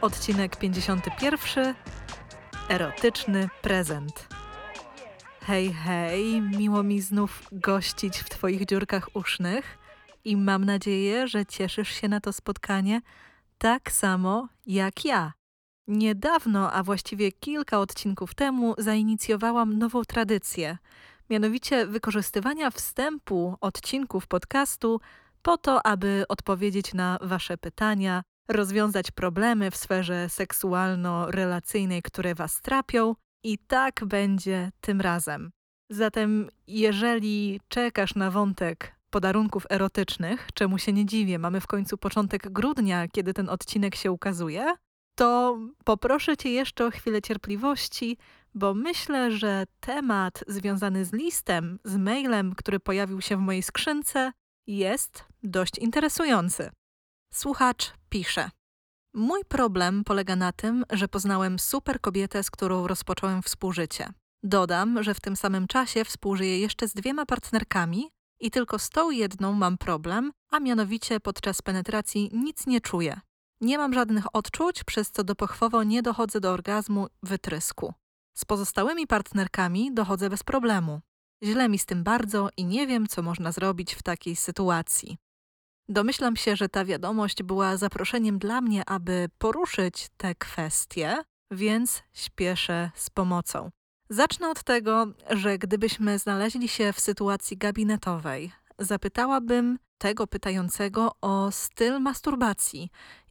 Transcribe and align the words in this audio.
Odcinek 0.00 0.56
51. 0.56 1.74
Erotyczny 2.68 3.48
prezent. 3.62 4.28
Hej, 5.40 5.72
hej, 5.72 6.40
miło 6.40 6.82
mi 6.82 7.00
znów 7.00 7.48
gościć 7.52 8.18
w 8.18 8.28
Twoich 8.28 8.66
dziurkach 8.66 9.16
usznych 9.16 9.78
i 10.24 10.36
mam 10.36 10.64
nadzieję, 10.64 11.28
że 11.28 11.46
cieszysz 11.46 11.88
się 11.88 12.08
na 12.08 12.20
to 12.20 12.32
spotkanie 12.32 13.00
tak 13.58 13.92
samo 13.92 14.48
jak 14.66 15.04
ja. 15.04 15.32
Niedawno, 15.88 16.72
a 16.72 16.82
właściwie 16.82 17.32
kilka 17.32 17.78
odcinków 17.80 18.34
temu, 18.34 18.74
zainicjowałam 18.78 19.78
nową 19.78 20.04
tradycję, 20.04 20.78
mianowicie 21.30 21.86
wykorzystywania 21.86 22.70
wstępu 22.70 23.56
odcinków 23.60 24.26
podcastu 24.26 25.00
po 25.42 25.58
to, 25.58 25.86
aby 25.86 26.24
odpowiedzieć 26.28 26.94
na 26.94 27.18
Wasze 27.22 27.58
pytania, 27.58 28.22
rozwiązać 28.50 29.10
problemy 29.10 29.70
w 29.70 29.76
sferze 29.76 30.28
seksualno-relacyjnej, 30.28 32.02
które 32.02 32.34
Was 32.34 32.60
trapią. 32.60 33.14
I 33.44 33.58
tak 33.58 34.04
będzie 34.04 34.70
tym 34.80 35.00
razem. 35.00 35.50
Zatem, 35.90 36.48
jeżeli 36.66 37.60
czekasz 37.68 38.14
na 38.14 38.30
wątek 38.30 38.94
podarunków 39.10 39.66
erotycznych, 39.70 40.48
czemu 40.54 40.78
się 40.78 40.92
nie 40.92 41.06
dziwię, 41.06 41.38
mamy 41.38 41.60
w 41.60 41.66
końcu 41.66 41.98
początek 41.98 42.52
grudnia, 42.52 43.08
kiedy 43.08 43.34
ten 43.34 43.48
odcinek 43.48 43.94
się 43.94 44.12
ukazuje, 44.12 44.74
to 45.14 45.58
poproszę 45.84 46.36
Cię 46.36 46.50
jeszcze 46.50 46.86
o 46.86 46.90
chwilę 46.90 47.22
cierpliwości, 47.22 48.18
bo 48.54 48.74
myślę, 48.74 49.30
że 49.32 49.64
temat 49.80 50.44
związany 50.46 51.04
z 51.04 51.12
listem, 51.12 51.78
z 51.84 51.96
mailem, 51.96 52.54
który 52.54 52.80
pojawił 52.80 53.20
się 53.20 53.36
w 53.36 53.40
mojej 53.40 53.62
skrzynce, 53.62 54.32
jest 54.66 55.24
dość 55.42 55.78
interesujący. 55.78 56.70
Słuchacz 57.34 57.92
pisze. 58.10 58.50
Mój 59.14 59.44
problem 59.44 60.04
polega 60.04 60.36
na 60.36 60.52
tym, 60.52 60.84
że 60.90 61.08
poznałem 61.08 61.58
super 61.58 62.00
kobietę, 62.00 62.42
z 62.42 62.50
którą 62.50 62.86
rozpocząłem 62.86 63.42
współżycie. 63.42 64.12
Dodam, 64.42 65.02
że 65.02 65.14
w 65.14 65.20
tym 65.20 65.36
samym 65.36 65.66
czasie 65.66 66.04
współżyję 66.04 66.58
jeszcze 66.58 66.88
z 66.88 66.92
dwiema 66.92 67.26
partnerkami 67.26 68.10
i 68.40 68.50
tylko 68.50 68.78
z 68.78 68.90
tą 68.90 69.10
jedną 69.10 69.52
mam 69.52 69.78
problem, 69.78 70.32
a 70.50 70.60
mianowicie 70.60 71.20
podczas 71.20 71.62
penetracji 71.62 72.30
nic 72.32 72.66
nie 72.66 72.80
czuję. 72.80 73.20
Nie 73.60 73.78
mam 73.78 73.94
żadnych 73.94 74.36
odczuć, 74.36 74.84
przez 74.84 75.10
co 75.10 75.24
dopochwowo 75.24 75.82
nie 75.82 76.02
dochodzę 76.02 76.40
do 76.40 76.50
orgazmu 76.52 77.06
wytrysku. 77.22 77.94
Z 78.34 78.44
pozostałymi 78.44 79.06
partnerkami 79.06 79.94
dochodzę 79.94 80.30
bez 80.30 80.42
problemu. 80.42 81.00
Źle 81.44 81.68
mi 81.68 81.78
z 81.78 81.86
tym 81.86 82.04
bardzo 82.04 82.48
i 82.56 82.64
nie 82.64 82.86
wiem, 82.86 83.06
co 83.06 83.22
można 83.22 83.52
zrobić 83.52 83.94
w 83.94 84.02
takiej 84.02 84.36
sytuacji. 84.36 85.18
Domyślam 85.90 86.36
się, 86.36 86.56
że 86.56 86.68
ta 86.68 86.84
wiadomość 86.84 87.42
była 87.42 87.76
zaproszeniem 87.76 88.38
dla 88.38 88.60
mnie, 88.60 88.82
aby 88.88 89.28
poruszyć 89.38 90.08
te 90.16 90.34
kwestie, 90.34 91.16
więc 91.50 92.02
śpieszę 92.12 92.90
z 92.94 93.10
pomocą. 93.10 93.70
Zacznę 94.10 94.50
od 94.50 94.62
tego, 94.62 95.06
że 95.30 95.58
gdybyśmy 95.58 96.18
znaleźli 96.18 96.68
się 96.68 96.92
w 96.92 97.00
sytuacji 97.00 97.56
gabinetowej, 97.56 98.52
zapytałabym 98.78 99.78
tego 99.98 100.26
pytającego 100.26 101.12
o 101.20 101.50
styl 101.50 102.00
masturbacji 102.00 102.90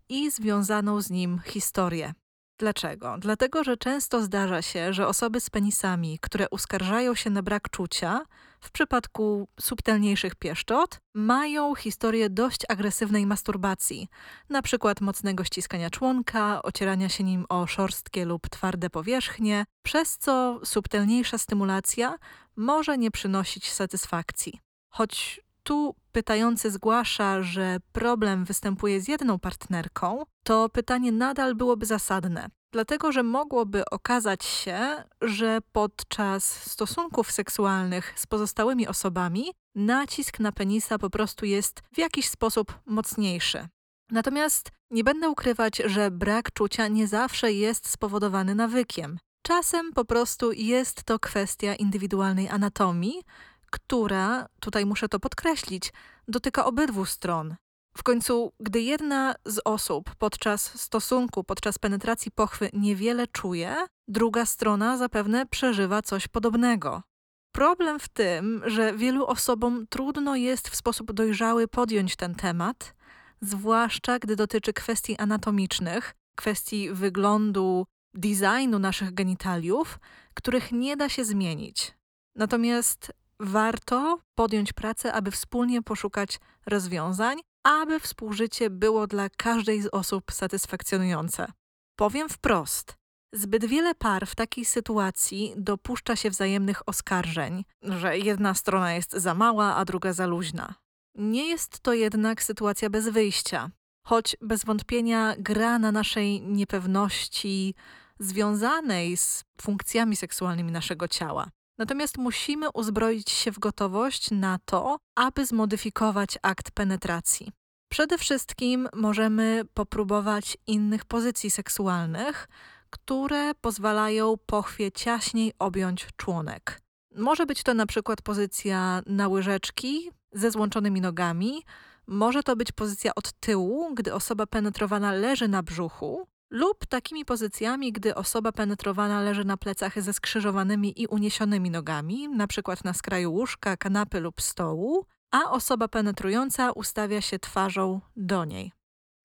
i 0.09 0.31
związaną 0.31 1.01
z 1.01 1.09
nim 1.09 1.39
historię. 1.45 2.13
Dlaczego? 2.59 3.15
Dlatego, 3.19 3.63
że 3.63 3.77
często 3.77 4.21
zdarza 4.21 4.61
się, 4.61 4.93
że 4.93 5.07
osoby 5.07 5.39
z 5.39 5.49
penisami, 5.49 6.19
które 6.21 6.49
uskarżają 6.49 7.15
się 7.15 7.29
na 7.29 7.43
brak 7.43 7.69
czucia, 7.69 8.21
w 8.59 8.71
przypadku 8.71 9.47
subtelniejszych 9.59 10.35
pieszczot, 10.35 10.99
mają 11.13 11.75
historię 11.75 12.29
dość 12.29 12.59
agresywnej 12.69 13.25
masturbacji, 13.25 14.07
na 14.49 14.61
przykład 14.61 15.01
mocnego 15.01 15.43
ściskania 15.43 15.89
członka, 15.89 16.61
ocierania 16.63 17.09
się 17.09 17.23
nim 17.23 17.45
o 17.49 17.67
szorstkie 17.67 18.25
lub 18.25 18.49
twarde 18.49 18.89
powierzchnie, 18.89 19.65
przez 19.83 20.17
co 20.17 20.59
subtelniejsza 20.63 21.37
stymulacja 21.37 22.15
może 22.55 22.97
nie 22.97 23.11
przynosić 23.11 23.71
satysfakcji. 23.71 24.59
Choć 24.89 25.41
tu 25.69 25.95
pytający 26.11 26.71
zgłasza, 26.71 27.43
że 27.43 27.77
problem 27.91 28.45
występuje 28.45 29.01
z 29.01 29.07
jedną 29.07 29.39
partnerką, 29.39 30.23
to 30.43 30.69
pytanie 30.69 31.11
nadal 31.11 31.55
byłoby 31.55 31.85
zasadne, 31.85 32.47
dlatego 32.71 33.11
że 33.11 33.23
mogłoby 33.23 33.85
okazać 33.85 34.45
się, 34.45 35.03
że 35.21 35.59
podczas 35.71 36.43
stosunków 36.71 37.31
seksualnych 37.31 38.13
z 38.15 38.27
pozostałymi 38.27 38.87
osobami 38.87 39.51
nacisk 39.75 40.39
na 40.39 40.51
penisa 40.51 40.99
po 40.99 41.09
prostu 41.09 41.45
jest 41.45 41.81
w 41.93 41.97
jakiś 41.97 42.29
sposób 42.29 42.79
mocniejszy. 42.85 43.67
Natomiast 44.11 44.71
nie 44.91 45.03
będę 45.03 45.29
ukrywać, 45.29 45.81
że 45.85 46.11
brak 46.11 46.51
czucia 46.53 46.87
nie 46.87 47.07
zawsze 47.07 47.51
jest 47.51 47.89
spowodowany 47.89 48.55
nawykiem. 48.55 49.19
Czasem 49.41 49.93
po 49.93 50.05
prostu 50.05 50.51
jest 50.51 51.03
to 51.03 51.19
kwestia 51.19 51.75
indywidualnej 51.75 52.49
anatomii, 52.49 53.21
która, 53.69 54.47
tutaj 54.59 54.85
muszę 54.85 55.09
to 55.09 55.19
podkreślić, 55.19 55.93
dotyka 56.27 56.65
obydwu 56.65 57.05
stron. 57.05 57.55
W 57.97 58.03
końcu, 58.03 58.53
gdy 58.59 58.81
jedna 58.81 59.35
z 59.45 59.61
osób 59.65 60.15
podczas 60.15 60.81
stosunku, 60.81 61.43
podczas 61.43 61.79
penetracji 61.79 62.31
pochwy 62.31 62.69
niewiele 62.73 63.27
czuje, 63.27 63.75
druga 64.07 64.45
strona 64.45 64.97
zapewne 64.97 65.45
przeżywa 65.45 66.01
coś 66.01 66.27
podobnego. 66.27 67.03
Problem 67.51 67.99
w 67.99 68.09
tym, 68.09 68.61
że 68.65 68.93
wielu 68.93 69.25
osobom 69.25 69.87
trudno 69.89 70.35
jest 70.35 70.69
w 70.69 70.75
sposób 70.75 71.11
dojrzały 71.11 71.67
podjąć 71.67 72.15
ten 72.15 72.35
temat, 72.35 72.95
zwłaszcza 73.41 74.19
gdy 74.19 74.35
dotyczy 74.35 74.73
kwestii 74.73 75.17
anatomicznych, 75.17 76.15
kwestii 76.35 76.91
wyglądu, 76.91 77.85
designu 78.13 78.79
naszych 78.79 79.13
genitaliów, 79.13 79.99
których 80.33 80.71
nie 80.71 80.97
da 80.97 81.09
się 81.09 81.25
zmienić. 81.25 81.93
Natomiast 82.35 83.11
warto 83.39 84.19
podjąć 84.35 84.73
pracę, 84.73 85.13
aby 85.13 85.31
wspólnie 85.31 85.81
poszukać 85.81 86.39
rozwiązań, 86.65 87.39
aby 87.63 87.99
współżycie 87.99 88.69
było 88.69 89.07
dla 89.07 89.29
każdej 89.29 89.81
z 89.81 89.87
osób 89.87 90.31
satysfakcjonujące. 90.31 91.51
Powiem 91.95 92.29
wprost. 92.29 92.99
Zbyt 93.33 93.65
wiele 93.65 93.95
par 93.95 94.27
w 94.27 94.35
takiej 94.35 94.65
sytuacji 94.65 95.53
dopuszcza 95.57 96.15
się 96.15 96.29
wzajemnych 96.29 96.89
oskarżeń, 96.89 97.65
że 97.81 98.17
jedna 98.17 98.53
strona 98.53 98.93
jest 98.93 99.11
za 99.11 99.33
mała, 99.33 99.75
a 99.75 99.85
druga 99.85 100.13
za 100.13 100.25
luźna. 100.25 100.75
Nie 101.15 101.47
jest 101.47 101.79
to 101.79 101.93
jednak 101.93 102.43
sytuacja 102.43 102.89
bez 102.89 103.09
wyjścia, 103.09 103.69
choć 104.05 104.37
bez 104.41 104.65
wątpienia 104.65 105.35
gra 105.37 105.79
na 105.79 105.91
naszej 105.91 106.41
niepewności 106.41 107.75
związanej 108.19 109.17
z 109.17 109.43
funkcjami 109.61 110.15
seksualnymi 110.15 110.71
naszego 110.71 111.07
ciała. 111.07 111.49
Natomiast 111.79 112.17
musimy 112.17 112.71
uzbroić 112.71 113.29
się 113.29 113.51
w 113.51 113.59
gotowość 113.59 114.31
na 114.31 114.59
to, 114.65 114.97
aby 115.15 115.45
zmodyfikować 115.45 116.39
akt 116.41 116.71
penetracji. 116.71 117.51
Przede 117.91 118.17
wszystkim 118.17 118.89
możemy 118.93 119.63
popróbować 119.73 120.57
innych 120.67 121.05
pozycji 121.05 121.51
seksualnych, 121.51 122.47
które 122.89 123.55
pozwalają 123.55 124.35
pochwie 124.45 124.91
ciaśniej 124.91 125.53
objąć 125.59 126.07
członek. 126.17 126.81
Może 127.15 127.45
być 127.45 127.63
to 127.63 127.73
na 127.73 127.85
przykład 127.85 128.21
pozycja 128.21 129.01
na 129.05 129.27
łyżeczki 129.27 130.11
ze 130.31 130.51
złączonymi 130.51 131.01
nogami, 131.01 131.63
może 132.07 132.43
to 132.43 132.55
być 132.55 132.71
pozycja 132.71 133.15
od 133.15 133.31
tyłu, 133.31 133.95
gdy 133.95 134.13
osoba 134.13 134.45
penetrowana 134.45 135.11
leży 135.13 135.47
na 135.47 135.63
brzuchu, 135.63 136.27
lub 136.49 136.85
takimi 136.85 137.25
pozycjami, 137.25 137.91
gdy 137.91 138.15
osoba 138.15 138.51
penetrowana 138.51 139.21
leży 139.21 139.45
na 139.45 139.57
plecach 139.57 140.01
ze 140.01 140.13
skrzyżowanymi 140.13 141.01
i 141.01 141.07
uniesionymi 141.07 141.69
nogami, 141.69 142.29
przykład 142.47 142.83
na 142.83 142.93
skraju 142.93 143.31
łóżka, 143.31 143.77
kanapy 143.77 144.19
lub 144.19 144.41
stołu, 144.41 145.05
a 145.31 145.51
osoba 145.51 145.87
penetrująca 145.87 146.71
ustawia 146.71 147.21
się 147.21 147.39
twarzą 147.39 148.01
do 148.15 148.45
niej. 148.45 148.71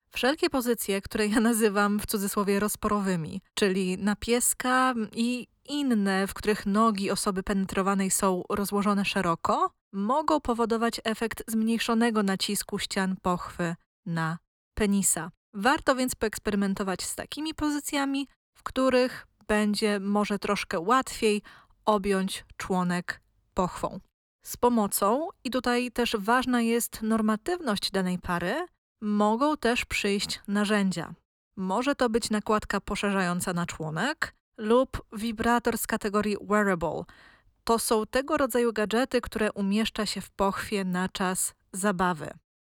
Wszelkie 0.09 0.49
pozycje, 0.49 1.01
które 1.01 1.27
ja 1.27 1.39
nazywam 1.49 1.99
w 1.99 2.05
cudzysłowie 2.05 2.59
rozporowymi, 2.59 3.41
czyli 3.53 3.97
na 3.97 4.15
pieska 4.15 4.93
i 5.15 5.47
inne, 5.65 6.27
w 6.27 6.33
których 6.33 6.65
nogi 6.65 7.11
osoby 7.11 7.43
penetrowanej 7.43 8.11
są 8.11 8.43
rozłożone 8.49 9.05
szeroko, 9.05 9.71
mogą 9.93 10.41
powodować 10.41 11.01
efekt 11.03 11.43
zmniejszonego 11.47 12.23
nacisku 12.23 12.79
ścian 12.79 13.15
pochwy 13.21 13.75
na 14.05 14.37
penisa. 14.73 15.31
Warto 15.55 15.95
więc 15.95 16.15
poeksperymentować 16.15 17.03
z 17.03 17.15
takimi 17.15 17.53
pozycjami, 17.53 18.27
w 18.57 18.63
których 18.63 19.27
będzie 19.47 19.99
może 19.99 20.39
troszkę 20.39 20.79
łatwiej 20.79 21.41
objąć 21.85 22.45
członek 22.57 23.21
pochwą. 23.53 23.99
Z 24.45 24.57
pomocą, 24.57 25.27
i 25.43 25.51
tutaj 25.51 25.91
też 25.91 26.15
ważna 26.19 26.61
jest 26.61 27.01
normatywność 27.01 27.91
danej 27.91 28.19
pary, 28.19 28.65
mogą 29.01 29.57
też 29.57 29.85
przyjść 29.85 30.41
narzędzia. 30.47 31.13
Może 31.57 31.95
to 31.95 32.09
być 32.09 32.29
nakładka 32.29 32.81
poszerzająca 32.81 33.53
na 33.53 33.65
członek 33.65 34.35
lub 34.57 35.05
wibrator 35.13 35.77
z 35.77 35.87
kategorii 35.87 36.37
wearable. 36.41 37.03
To 37.63 37.79
są 37.79 38.05
tego 38.05 38.37
rodzaju 38.37 38.73
gadżety, 38.73 39.21
które 39.21 39.51
umieszcza 39.51 40.05
się 40.05 40.21
w 40.21 40.29
pochwie 40.29 40.85
na 40.85 41.09
czas 41.09 41.53
zabawy. 41.73 42.31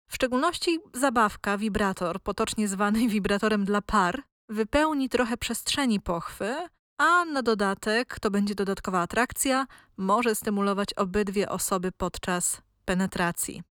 W 0.08 0.14
szczególności 0.14 0.78
zabawka, 0.94 1.58
wibrator, 1.58 2.20
potocznie 2.20 2.68
zwany 2.68 3.08
wibratorem 3.14 3.64
dla 3.64 3.82
par, 3.82 4.22
wypełni 4.48 5.08
trochę 5.08 5.36
przestrzeni 5.36 6.00
pochwy, 6.00 6.54
a 6.98 7.24
na 7.24 7.42
dodatek 7.42 8.20
to 8.20 8.30
będzie 8.30 8.54
dodatkowa 8.54 9.00
atrakcja, 9.00 9.66
może 9.96 10.34
stymulować 10.34 10.94
obydwie 10.94 11.48
osoby 11.48 11.92
podczas 11.92 12.62
penetracji. 12.84 13.62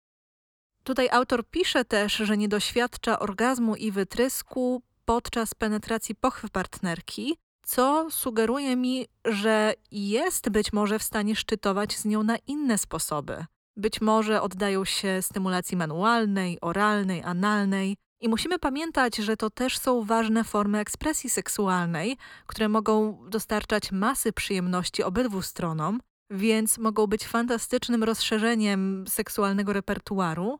Tutaj 0.84 1.08
autor 1.10 1.44
pisze 1.50 1.84
też, 1.84 2.12
że 2.16 2.36
nie 2.36 2.48
doświadcza 2.48 3.18
orgazmu 3.18 3.76
i 3.76 3.90
wytrysku 3.90 4.82
podczas 5.04 5.54
penetracji 5.54 6.14
pochwy 6.14 6.48
partnerki, 6.48 7.36
co 7.62 8.10
sugeruje 8.10 8.76
mi, 8.76 9.06
że 9.24 9.74
jest 9.90 10.48
być 10.48 10.72
może 10.72 10.98
w 10.98 11.02
stanie 11.02 11.36
szczytować 11.36 11.96
z 11.96 12.04
nią 12.04 12.22
na 12.22 12.36
inne 12.46 12.78
sposoby. 12.78 13.46
Być 13.78 14.00
może 14.00 14.42
oddają 14.42 14.84
się 14.84 15.22
stymulacji 15.22 15.76
manualnej, 15.76 16.58
oralnej, 16.60 17.22
analnej. 17.22 17.96
I 18.20 18.28
musimy 18.28 18.58
pamiętać, 18.58 19.16
że 19.16 19.36
to 19.36 19.50
też 19.50 19.78
są 19.78 20.04
ważne 20.04 20.44
formy 20.44 20.78
ekspresji 20.78 21.30
seksualnej, 21.30 22.16
które 22.46 22.68
mogą 22.68 23.18
dostarczać 23.28 23.92
masy 23.92 24.32
przyjemności 24.32 25.02
obydwu 25.02 25.42
stronom, 25.42 26.00
więc 26.30 26.78
mogą 26.78 27.06
być 27.06 27.26
fantastycznym 27.26 28.04
rozszerzeniem 28.04 29.04
seksualnego 29.08 29.72
repertuaru, 29.72 30.58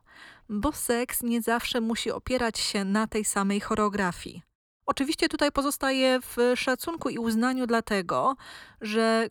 bo 0.49 0.73
seks 0.73 1.23
nie 1.23 1.43
zawsze 1.43 1.81
musi 1.81 2.11
opierać 2.11 2.59
się 2.59 2.85
na 2.85 3.07
tej 3.07 3.25
samej 3.25 3.61
choreografii. 3.61 4.43
Oczywiście 4.87 5.29
tutaj 5.29 5.53
pozostaje 5.53 6.21
w 6.21 6.37
szacunku 6.57 7.09
i 7.09 7.19
uznaniu 7.19 7.67
dlatego, 7.67 8.37
że 8.81 9.29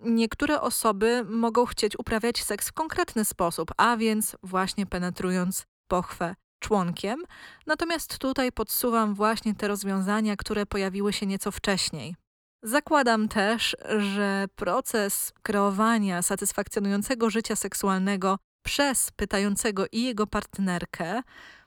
niektóre 0.00 0.60
osoby 0.60 1.24
mogą 1.28 1.66
chcieć 1.66 1.98
uprawiać 1.98 2.44
seks 2.44 2.68
w 2.68 2.72
konkretny 2.72 3.24
sposób, 3.24 3.70
a 3.76 3.96
więc 3.96 4.36
właśnie 4.42 4.86
penetrując 4.86 5.66
pochwę 5.88 6.34
członkiem. 6.58 7.22
Natomiast 7.66 8.18
tutaj 8.18 8.52
podsuwam 8.52 9.14
właśnie 9.14 9.54
te 9.54 9.68
rozwiązania, 9.68 10.36
które 10.36 10.66
pojawiły 10.66 11.12
się 11.12 11.26
nieco 11.26 11.50
wcześniej. 11.50 12.16
Zakładam 12.62 13.28
też, 13.28 13.76
że 13.98 14.46
proces 14.56 15.32
kreowania 15.42 16.22
satysfakcjonującego 16.22 17.30
życia 17.30 17.56
seksualnego 17.56 18.38
przez 18.64 19.10
pytającego 19.10 19.86
i 19.92 20.02
jego 20.02 20.26
partnerkę 20.26 21.22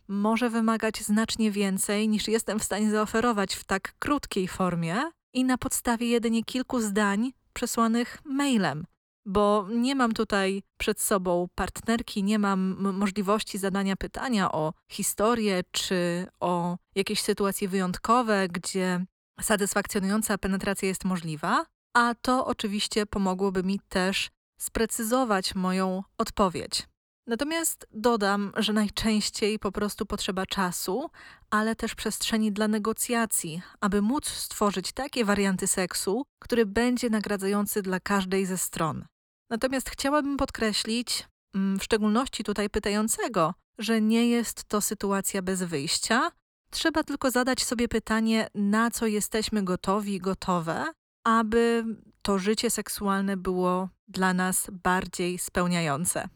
może 0.08 0.50
wymagać 0.50 1.02
znacznie 1.02 1.52
więcej 1.52 2.10
niż 2.10 2.28
jestem 2.28 2.60
w 2.60 2.64
stanie 2.64 2.92
zaoferować 2.92 3.56
w 3.56 3.64
tak 3.64 3.94
krótkiej 4.00 4.48
formie 4.48 5.12
i 5.34 5.44
na 5.44 5.58
podstawie 5.58 6.08
jedynie 6.08 6.44
kilku 6.44 6.82
zdań 6.82 7.32
przesłanych 7.58 8.18
mailem. 8.26 8.86
Bo 9.26 9.68
nie 9.70 9.96
mam 9.96 10.14
tutaj 10.14 10.64
przed 10.78 11.02
sobą 11.02 11.48
partnerki, 11.56 12.24
nie 12.24 12.40
mam 12.40 12.94
możliwości 12.94 13.58
zadania 13.58 13.96
pytania 13.96 14.52
o 14.52 14.74
historię 14.92 15.64
czy 15.72 16.28
o 16.40 16.78
jakieś 16.96 17.22
sytuacje 17.22 17.68
wyjątkowe, 17.68 18.48
gdzie 18.48 19.06
satysfakcjonująca 19.42 20.38
penetracja 20.38 20.88
jest 20.88 21.06
możliwa, 21.06 21.66
a 21.94 22.16
to 22.22 22.46
oczywiście 22.46 23.06
pomogłoby 23.06 23.64
mi 23.64 23.80
też 23.90 24.30
sprecyzować 24.60 25.56
moją 25.56 26.04
odpowiedź. 26.18 26.88
Natomiast 27.28 27.88
dodam, 27.92 28.52
że 28.58 28.74
najczęściej 28.74 29.60
po 29.60 29.72
prostu 29.72 30.06
potrzeba 30.06 30.46
czasu, 30.46 31.10
ale 31.50 31.76
też 31.76 31.96
przestrzeni 31.96 32.52
dla 32.52 32.68
negocjacji, 32.68 33.62
aby 33.82 34.02
móc 34.02 34.28
stworzyć 34.28 34.92
takie 34.92 35.26
warianty 35.26 35.68
seksu, 35.68 36.26
który 36.40 36.66
będzie 36.66 37.10
nagradzający 37.10 37.82
dla 37.82 38.00
każdej 38.00 38.46
ze 38.46 38.58
stron. 38.58 39.06
Natomiast 39.50 39.90
chciałabym 39.90 40.38
podkreślić, 40.38 41.28
mm, 41.56 41.80
w 41.80 41.84
szczególności 41.84 42.44
tutaj 42.44 42.70
pytającego, 42.70 43.54
że 43.78 44.02
nie 44.02 44.30
jest 44.30 44.64
to 44.64 44.82
sytuacja 44.82 45.42
bez 45.42 45.64
wyjścia. 45.64 46.32
Trzeba 46.70 47.04
tylko 47.04 47.32
zadać 47.32 47.64
sobie 47.64 47.88
pytanie, 47.88 48.48
na 48.56 48.92
co 48.92 49.08
jesteśmy 49.08 49.64
gotowi, 49.64 50.20
gotowe, 50.20 50.86
aby 51.24 51.86
to 52.22 52.40
życie 52.40 52.70
seksualne 52.70 53.38
było 53.38 53.90
dla 54.08 54.34
nas 54.34 54.68
bardziej 54.72 55.40
spełniające. 55.40 56.30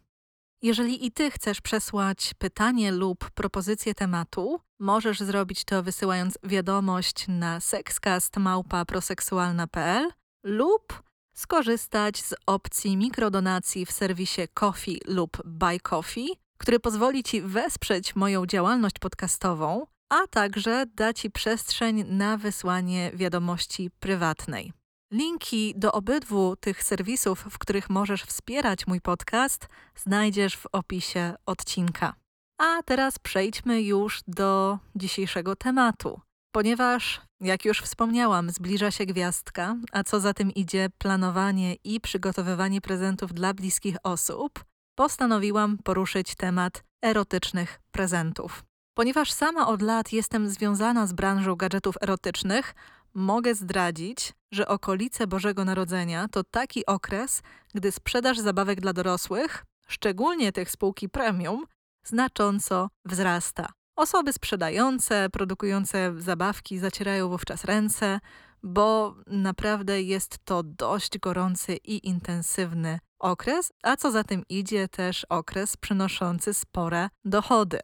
Jeżeli 0.64 1.06
i 1.06 1.12
Ty 1.12 1.32
chcesz 1.32 1.62
przesłać 1.62 2.34
pytanie 2.38 2.92
lub 2.92 3.32
propozycję 3.32 3.96
tematu, 3.96 4.60
możesz 4.80 5.20
zrobić 5.20 5.66
to 5.66 5.84
wysyłając 5.84 6.38
wiadomość 6.44 7.28
na 7.28 7.60
sexcast.proseksualna.pl 7.60 10.10
lub 10.44 11.04
skorzystać 11.34 12.24
z 12.24 12.36
opcji 12.46 12.98
mikrodonacji 12.98 13.86
w 13.86 13.92
serwisie 13.92 14.42
Coffee 14.54 15.02
lub 15.08 15.38
Buy 15.46 15.80
Coffee, 15.80 16.30
który 16.58 16.80
pozwoli 16.80 17.24
Ci 17.24 17.42
wesprzeć 17.42 18.16
moją 18.16 18.46
działalność 18.46 18.96
podcastową, 19.00 19.86
a 20.10 20.28
także 20.28 20.86
da 20.96 21.14
Ci 21.14 21.32
przestrzeń 21.32 22.04
na 22.04 22.38
wysłanie 22.38 23.12
wiadomości 23.14 23.92
prywatnej. 24.00 24.81
Linki 25.12 25.74
do 25.78 25.92
obydwu 25.92 26.56
tych 26.56 26.84
serwisów, 26.84 27.46
w 27.50 27.58
których 27.58 27.90
możesz 27.90 28.24
wspierać 28.24 28.88
mój 28.88 29.02
podcast, 29.02 29.68
znajdziesz 29.96 30.58
w 30.58 30.68
opisie 30.72 31.34
odcinka. 31.46 32.16
A 32.58 32.84
teraz 32.86 33.20
przejdźmy 33.20 33.82
już 33.82 34.22
do 34.28 34.80
dzisiejszego 34.96 35.56
tematu. 35.56 36.22
Ponieważ, 36.56 37.22
jak 37.42 37.66
już 37.66 37.82
wspomniałam, 37.82 38.50
zbliża 38.50 38.92
się 38.92 39.06
gwiazdka, 39.06 39.76
a 39.92 40.04
co 40.04 40.20
za 40.20 40.34
tym 40.34 40.52
idzie 40.52 40.90
planowanie 40.98 41.76
i 41.84 42.02
przygotowywanie 42.02 42.82
prezentów 42.82 43.34
dla 43.34 43.54
bliskich 43.54 43.96
osób, 44.04 44.64
postanowiłam 44.96 45.78
poruszyć 45.78 46.36
temat 46.36 46.84
erotycznych 47.06 47.80
prezentów. 47.92 48.64
Ponieważ 48.98 49.32
sama 49.32 49.68
od 49.68 49.82
lat 49.82 50.14
jestem 50.14 50.50
związana 50.50 51.08
z 51.08 51.14
branżą 51.14 51.56
gadżetów 51.56 51.96
erotycznych, 52.02 52.76
mogę 53.14 53.56
zdradzić, 53.56 54.34
że 54.52 54.68
okolice 54.68 55.28
Bożego 55.28 55.66
Narodzenia 55.66 56.28
to 56.28 56.44
taki 56.44 56.86
okres, 56.86 57.42
gdy 57.76 57.92
sprzedaż 57.92 58.40
zabawek 58.40 58.82
dla 58.82 58.94
dorosłych, 58.94 59.66
szczególnie 59.88 60.52
tych 60.52 60.72
spółki 60.72 61.10
premium, 61.10 61.66
znacząco 62.04 62.90
wzrasta. 63.06 63.68
Osoby 63.96 64.34
sprzedające, 64.34 65.30
produkujące 65.30 66.14
zabawki 66.18 66.80
zacierają 66.80 67.30
wówczas 67.30 67.66
ręce, 67.66 68.20
bo 68.64 69.16
naprawdę 69.28 70.02
jest 70.02 70.38
to 70.46 70.64
dość 70.64 71.20
gorący 71.20 71.76
i 71.76 72.08
intensywny 72.08 73.00
okres, 73.20 73.72
a 73.84 73.98
co 73.98 74.12
za 74.12 74.24
tym 74.24 74.44
idzie 74.50 74.88
też 74.88 75.26
okres 75.30 75.78
przynoszący 75.78 76.54
spore 76.54 77.10
dochody. 77.26 77.80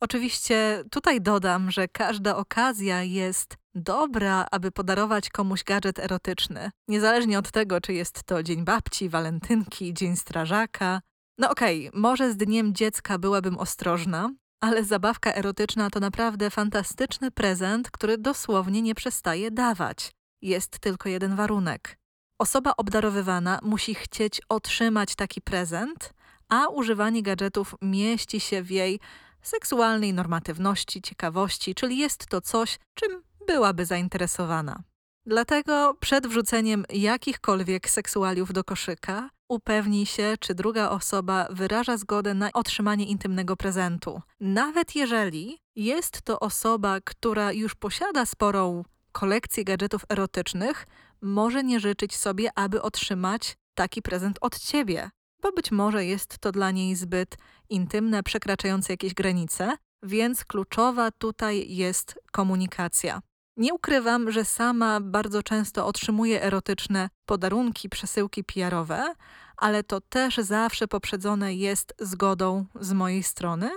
Oczywiście 0.00 0.84
tutaj 0.90 1.20
dodam, 1.20 1.70
że 1.70 1.88
każda 1.88 2.36
okazja 2.36 3.02
jest 3.02 3.59
dobra, 3.74 4.46
aby 4.50 4.70
podarować 4.70 5.30
komuś 5.30 5.64
gadżet 5.64 5.98
erotyczny, 5.98 6.70
niezależnie 6.88 7.38
od 7.38 7.50
tego, 7.50 7.80
czy 7.80 7.92
jest 7.92 8.22
to 8.22 8.42
Dzień 8.42 8.64
Babci, 8.64 9.08
Walentynki, 9.08 9.94
Dzień 9.94 10.16
Strażaka. 10.16 11.00
No 11.38 11.50
okej, 11.50 11.88
okay, 11.88 12.00
może 12.00 12.32
z 12.32 12.36
Dniem 12.36 12.74
Dziecka 12.74 13.18
byłabym 13.18 13.58
ostrożna, 13.58 14.30
ale 14.60 14.84
zabawka 14.84 15.34
erotyczna 15.34 15.90
to 15.90 16.00
naprawdę 16.00 16.50
fantastyczny 16.50 17.30
prezent, 17.30 17.90
który 17.90 18.18
dosłownie 18.18 18.82
nie 18.82 18.94
przestaje 18.94 19.50
dawać. 19.50 20.12
Jest 20.42 20.78
tylko 20.78 21.08
jeden 21.08 21.36
warunek. 21.36 21.98
Osoba 22.38 22.72
obdarowywana 22.76 23.58
musi 23.62 23.94
chcieć 23.94 24.40
otrzymać 24.48 25.14
taki 25.14 25.40
prezent, 25.40 26.14
a 26.48 26.68
używanie 26.68 27.22
gadżetów 27.22 27.74
mieści 27.82 28.40
się 28.40 28.62
w 28.62 28.70
jej 28.70 29.00
seksualnej 29.42 30.14
normatywności, 30.14 31.02
ciekawości, 31.02 31.74
czyli 31.74 31.98
jest 31.98 32.26
to 32.26 32.40
coś, 32.40 32.78
czym 32.94 33.22
byłaby 33.46 33.86
zainteresowana. 33.86 34.82
Dlatego 35.26 35.94
przed 36.00 36.26
wrzuceniem 36.26 36.84
jakichkolwiek 36.88 37.90
seksualiów 37.90 38.52
do 38.52 38.64
koszyka 38.64 39.30
upewnij 39.48 40.06
się, 40.06 40.34
czy 40.40 40.54
druga 40.54 40.90
osoba 40.90 41.46
wyraża 41.50 41.96
zgodę 41.96 42.34
na 42.34 42.52
otrzymanie 42.52 43.06
intymnego 43.06 43.56
prezentu. 43.56 44.20
Nawet 44.40 44.96
jeżeli 44.96 45.58
jest 45.76 46.22
to 46.22 46.40
osoba, 46.40 46.98
która 47.04 47.52
już 47.52 47.74
posiada 47.74 48.26
sporą 48.26 48.84
kolekcję 49.12 49.64
gadżetów 49.64 50.04
erotycznych, 50.08 50.86
może 51.22 51.64
nie 51.64 51.80
życzyć 51.80 52.16
sobie, 52.16 52.50
aby 52.54 52.82
otrzymać 52.82 53.56
taki 53.74 54.02
prezent 54.02 54.38
od 54.40 54.58
ciebie 54.58 55.10
bo 55.42 55.52
być 55.52 55.70
może 55.70 56.04
jest 56.04 56.38
to 56.38 56.52
dla 56.52 56.70
niej 56.70 56.96
zbyt 56.96 57.36
intymne, 57.68 58.22
przekraczające 58.22 58.92
jakieś 58.92 59.14
granice, 59.14 59.76
więc 60.02 60.44
kluczowa 60.44 61.10
tutaj 61.10 61.74
jest 61.74 62.20
komunikacja. 62.32 63.20
Nie 63.56 63.74
ukrywam, 63.74 64.32
że 64.32 64.44
sama 64.44 65.00
bardzo 65.00 65.42
często 65.42 65.86
otrzymuję 65.86 66.42
erotyczne 66.42 67.08
podarunki, 67.26 67.88
przesyłki 67.88 68.44
PR-owe, 68.44 69.14
ale 69.56 69.82
to 69.82 70.00
też 70.00 70.36
zawsze 70.36 70.88
poprzedzone 70.88 71.54
jest 71.54 71.94
zgodą 71.98 72.66
z 72.80 72.92
mojej 72.92 73.22
strony, 73.22 73.70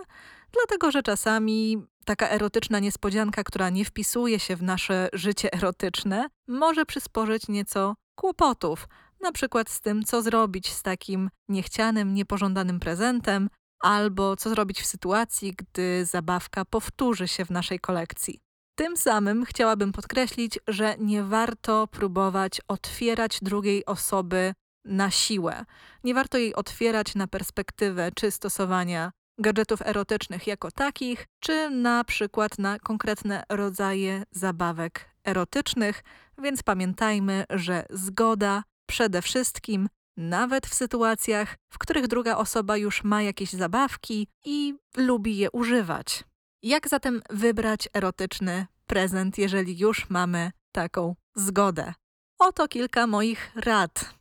dlatego 0.51 0.91
że 0.91 1.03
czasami 1.03 1.83
taka 2.05 2.29
erotyczna 2.29 2.79
niespodzianka, 2.79 3.43
która 3.43 3.69
nie 3.69 3.85
wpisuje 3.85 4.39
się 4.39 4.55
w 4.55 4.63
nasze 4.63 5.09
życie 5.13 5.53
erotyczne, 5.53 6.27
może 6.47 6.85
przysporzyć 6.85 7.47
nieco 7.47 7.95
kłopotów, 8.15 8.87
na 9.21 9.31
przykład 9.31 9.69
z 9.69 9.81
tym, 9.81 10.03
co 10.03 10.21
zrobić 10.21 10.73
z 10.73 10.81
takim 10.81 11.29
niechcianym, 11.49 12.13
niepożądanym 12.13 12.79
prezentem, 12.79 13.49
albo 13.79 14.35
co 14.35 14.49
zrobić 14.49 14.81
w 14.81 14.85
sytuacji, 14.85 15.53
gdy 15.57 16.05
zabawka 16.05 16.65
powtórzy 16.65 17.27
się 17.27 17.45
w 17.45 17.49
naszej 17.49 17.79
kolekcji. 17.79 18.42
Tym 18.75 18.97
samym 18.97 19.45
chciałabym 19.45 19.91
podkreślić, 19.91 20.59
że 20.67 20.95
nie 20.99 21.23
warto 21.23 21.87
próbować 21.87 22.61
otwierać 22.67 23.39
drugiej 23.41 23.85
osoby 23.85 24.53
na 24.85 25.11
siłę. 25.11 25.65
Nie 26.03 26.13
warto 26.13 26.37
jej 26.37 26.55
otwierać 26.55 27.15
na 27.15 27.27
perspektywę 27.27 28.09
czy 28.15 28.31
stosowania 28.31 29.11
gadżetów 29.37 29.81
erotycznych 29.81 30.47
jako 30.47 30.71
takich, 30.71 31.27
czy 31.39 31.69
na 31.69 32.03
przykład 32.03 32.59
na 32.59 32.79
konkretne 32.79 33.43
rodzaje 33.49 34.23
zabawek 34.31 35.09
erotycznych, 35.23 36.03
więc 36.37 36.63
pamiętajmy, 36.63 37.43
że 37.49 37.85
zgoda 37.89 38.63
przede 38.89 39.21
wszystkim, 39.21 39.89
nawet 40.17 40.67
w 40.67 40.73
sytuacjach, 40.73 41.55
w 41.69 41.77
których 41.77 42.07
druga 42.07 42.37
osoba 42.37 42.77
już 42.77 43.03
ma 43.03 43.21
jakieś 43.21 43.53
zabawki 43.53 44.27
i 44.45 44.73
lubi 44.97 45.37
je 45.37 45.51
używać. 45.51 46.23
Jak 46.63 46.89
zatem 46.89 47.21
wybrać 47.29 47.89
erotyczny 47.93 48.65
prezent, 48.87 49.37
jeżeli 49.37 49.79
już 49.79 50.09
mamy 50.09 50.51
taką 50.71 51.15
zgodę? 51.35 51.93
Oto 52.39 52.67
kilka 52.67 53.07
moich 53.07 53.51
rad. 53.55 54.13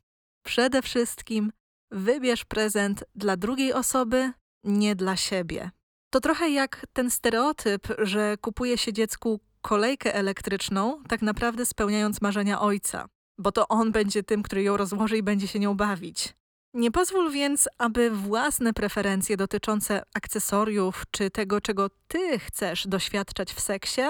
Przede 0.45 0.83
wszystkim 0.83 1.53
wybierz 1.91 2.45
prezent 2.45 3.05
dla 3.15 3.37
drugiej 3.37 3.73
osoby, 3.73 4.33
nie 4.65 4.97
dla 4.97 5.17
siebie. 5.17 5.71
To 6.11 6.21
trochę 6.21 6.51
jak 6.51 6.87
ten 6.93 7.11
stereotyp, 7.11 7.89
że 7.99 8.37
kupuje 8.41 8.79
się 8.79 8.93
dziecku 8.93 9.41
kolejkę 9.61 10.15
elektryczną, 10.15 11.03
tak 11.09 11.23
naprawdę 11.23 11.67
spełniając 11.67 12.21
marzenia 12.21 12.61
ojca, 12.61 13.09
bo 13.39 13.53
to 13.53 13.69
on 13.69 13.93
będzie 13.93 14.23
tym, 14.23 14.43
który 14.43 14.63
ją 14.63 14.77
rozłoży 14.77 15.17
i 15.17 15.23
będzie 15.23 15.49
się 15.49 15.59
nią 15.59 15.75
bawić. 15.75 16.35
Nie 16.75 16.91
pozwól 16.91 17.31
więc, 17.31 17.69
aby 17.79 18.11
własne 18.11 18.73
preferencje 18.73 19.37
dotyczące 19.37 20.03
akcesoriów 20.15 21.05
czy 21.11 21.31
tego, 21.31 21.61
czego 21.61 21.91
ty 22.09 22.39
chcesz 22.39 22.87
doświadczać 22.87 23.53
w 23.53 23.61
seksie, 23.61 24.03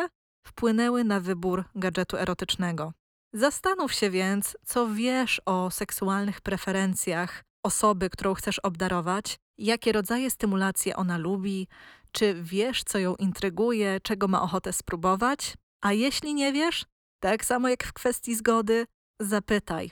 wpłynęły 0.47 1.05
na 1.05 1.21
wybór 1.21 1.65
gadżetu 1.75 2.17
erotycznego. 2.17 2.93
Zastanów 3.33 3.93
się 3.93 4.11
więc, 4.11 4.57
co 4.67 4.89
wiesz 4.95 5.43
o 5.47 5.71
seksualnych 5.71 6.41
preferencjach 6.41 7.45
osoby, 7.63 8.11
którą 8.11 8.35
chcesz 8.35 8.59
obdarować, 8.59 9.37
jakie 9.59 9.93
rodzaje 9.93 10.31
stymulacji 10.31 10.95
ona 10.95 11.19
lubi, 11.19 11.69
czy 12.13 12.35
wiesz, 12.43 12.85
co 12.85 12.99
ją 12.99 13.15
intryguje, 13.15 14.01
czego 14.03 14.29
ma 14.29 14.43
ochotę 14.43 14.73
spróbować? 14.73 15.55
A 15.81 15.93
jeśli 15.93 16.35
nie 16.35 16.53
wiesz, 16.53 16.87
tak 17.21 17.45
samo 17.45 17.69
jak 17.69 17.85
w 17.85 17.93
kwestii 17.93 18.35
zgody, 18.35 18.87
zapytaj. 19.21 19.91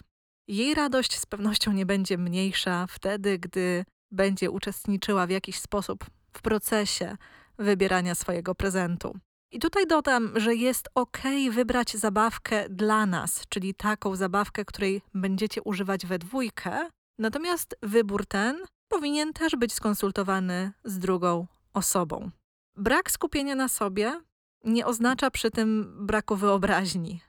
Jej 0.50 0.74
radość 0.74 1.18
z 1.18 1.26
pewnością 1.26 1.72
nie 1.72 1.86
będzie 1.86 2.18
mniejsza 2.18 2.86
wtedy, 2.86 3.38
gdy 3.38 3.84
będzie 4.10 4.50
uczestniczyła 4.50 5.26
w 5.26 5.30
jakiś 5.30 5.58
sposób 5.58 6.04
w 6.32 6.42
procesie 6.42 7.16
wybierania 7.58 8.14
swojego 8.14 8.54
prezentu. 8.54 9.18
I 9.52 9.58
tutaj 9.58 9.86
dodam, 9.86 10.40
że 10.40 10.54
jest 10.54 10.88
ok 10.94 11.18
wybrać 11.50 11.96
zabawkę 11.96 12.68
dla 12.68 13.06
nas, 13.06 13.42
czyli 13.48 13.74
taką 13.74 14.16
zabawkę, 14.16 14.64
której 14.64 15.02
będziecie 15.14 15.62
używać 15.62 16.06
we 16.06 16.18
dwójkę, 16.18 16.88
natomiast 17.18 17.76
wybór 17.82 18.26
ten 18.26 18.56
powinien 18.88 19.32
też 19.32 19.56
być 19.56 19.72
skonsultowany 19.72 20.72
z 20.84 20.98
drugą 20.98 21.46
osobą. 21.72 22.30
Brak 22.76 23.10
skupienia 23.10 23.54
na 23.54 23.68
sobie 23.68 24.20
nie 24.64 24.86
oznacza 24.86 25.30
przy 25.30 25.50
tym 25.50 25.96
braku 26.06 26.36
wyobraźni. 26.36 27.20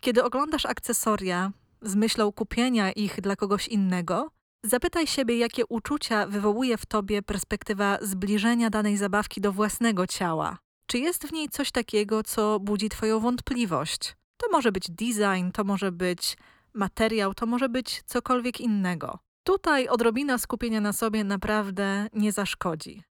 Kiedy 0.00 0.24
oglądasz 0.24 0.66
akcesoria 0.66 1.52
z 1.82 1.94
myślą 1.94 2.32
kupienia 2.32 2.92
ich 2.92 3.20
dla 3.20 3.36
kogoś 3.36 3.68
innego, 3.68 4.30
zapytaj 4.64 5.06
siebie, 5.06 5.38
jakie 5.38 5.66
uczucia 5.66 6.26
wywołuje 6.26 6.76
w 6.76 6.86
tobie 6.86 7.22
perspektywa 7.22 7.98
zbliżenia 8.02 8.70
danej 8.70 8.96
zabawki 8.96 9.40
do 9.40 9.52
własnego 9.52 10.06
ciała. 10.06 10.58
Czy 10.86 10.98
jest 10.98 11.26
w 11.26 11.32
niej 11.32 11.48
coś 11.48 11.70
takiego, 11.70 12.22
co 12.22 12.60
budzi 12.60 12.88
Twoją 12.88 13.20
wątpliwość? 13.20 14.16
To 14.36 14.46
może 14.52 14.72
być 14.72 14.90
design, 14.90 15.50
to 15.52 15.64
może 15.64 15.92
być 15.92 16.36
materiał, 16.74 17.34
to 17.34 17.46
może 17.46 17.68
być 17.68 18.02
cokolwiek 18.06 18.60
innego. 18.60 19.18
Tutaj 19.44 19.88
odrobina 19.88 20.38
skupienia 20.38 20.80
na 20.80 20.92
sobie 20.92 21.24
naprawdę 21.24 22.08
nie 22.12 22.32
zaszkodzi. 22.32 23.02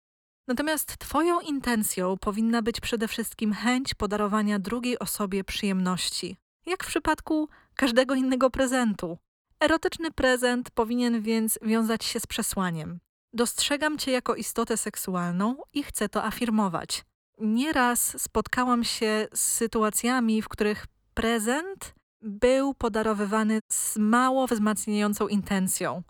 Natomiast 0.49 0.99
Twoją 0.99 1.41
intencją 1.41 2.17
powinna 2.21 2.63
być 2.63 2.81
przede 2.81 3.09
wszystkim 3.09 3.53
chęć 3.53 3.95
podarowania 3.95 4.59
drugiej 4.59 4.99
osobie 4.99 5.45
przyjemności, 5.45 6.37
jak 6.67 6.85
w 6.85 6.87
przypadku 6.87 7.49
każdego 7.75 8.15
innego 8.15 8.51
prezentu. 8.51 9.19
Erotyczny 9.61 10.11
prezent 10.11 10.71
powinien 10.71 11.23
więc 11.23 11.59
wiązać 11.63 12.05
się 12.05 12.21
z 12.21 12.27
przesłaniem. 12.27 13.01
Dostrzegam 13.33 13.99
Cię 13.99 14.11
jako 14.13 14.35
istotę 14.35 14.77
seksualną 14.77 15.57
i 15.73 15.83
chcę 15.83 16.09
to 16.09 16.25
afirmować. 16.25 17.05
Nieraz 17.39 18.23
spotkałam 18.23 18.85
się 18.85 19.27
z 19.35 19.41
sytuacjami, 19.41 20.43
w 20.43 20.49
których 20.49 20.87
prezent 21.15 21.95
był 22.23 22.75
podarowywany 22.75 23.61
z 23.73 23.97
mało 23.97 24.47
wzmacniającą 24.47 25.29
intencją. 25.29 26.03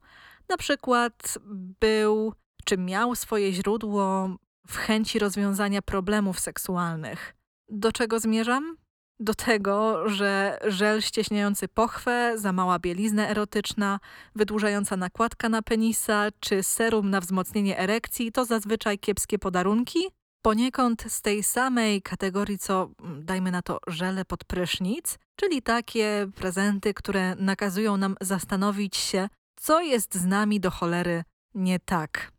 Na 0.49 0.57
przykład 0.57 1.39
był 1.81 2.33
czy 2.65 2.79
miał 2.79 3.15
swoje 3.15 3.53
źródło 3.53 4.31
w 4.67 4.77
chęci 4.77 5.19
rozwiązania 5.19 5.83
problemów 5.83 6.41
seksualnych. 6.41 7.35
Do 7.69 7.93
czego 7.93 8.21
zmierzam? 8.21 8.77
Do 9.21 9.35
tego, 9.35 10.09
że 10.09 10.59
żel 10.67 11.03
ścieśniający 11.03 11.69
pochwę, 11.69 12.33
za 12.37 12.53
mała 12.53 12.79
bielizna 12.79 13.29
erotyczna, 13.29 14.01
wydłużająca 14.35 14.97
nakładka 14.97 15.49
na 15.49 15.63
penisa 15.63 16.29
czy 16.41 16.63
serum 16.63 17.11
na 17.11 17.21
wzmocnienie 17.21 17.79
erekcji 17.79 18.33
to 18.33 18.45
zazwyczaj 18.45 18.99
kiepskie 18.99 19.39
podarunki, 19.39 19.99
poniekąd 20.43 21.05
z 21.09 21.23
tej 21.23 21.43
samej 21.43 22.03
kategorii 22.03 22.59
co, 22.59 22.91
mm, 23.01 23.25
dajmy 23.25 23.51
na 23.51 23.63
to, 23.63 23.79
żele 23.87 24.25
pod 24.25 24.45
prysznic, 24.45 25.19
czyli 25.37 25.63
takie 25.63 26.27
prezenty, 26.35 26.95
które 26.95 27.35
nakazują 27.35 27.97
nam 27.97 28.17
zastanowić 28.21 28.97
się, 28.97 29.29
co 29.57 29.81
jest 29.81 30.15
z 30.15 30.25
nami 30.27 30.61
do 30.61 30.71
cholery 30.71 31.25
nie 31.55 31.79
tak. 31.79 32.33